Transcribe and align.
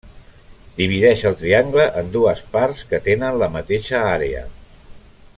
Divideix 0.77 1.19
el 1.31 1.35
triangle 1.41 1.85
en 2.01 2.09
dues 2.15 2.41
parts 2.55 2.81
que 2.93 3.01
tenen 3.09 3.37
la 3.43 3.51
mateixa 3.57 4.01
àrea. 4.15 4.43